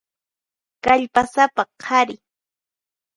Kallpasapa 0.83 1.63
qhari. 1.81 2.15